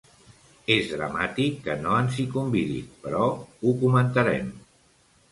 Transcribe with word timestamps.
És 0.75 0.85
dramàtic 0.91 1.59
que 1.67 1.75
no 1.81 1.91
ens 1.97 2.17
hi 2.23 2.25
convidin, 2.37 2.87
però 3.03 3.27
ho 3.65 3.75
comentarem. 3.85 4.49